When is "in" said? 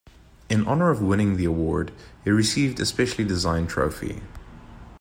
0.49-0.65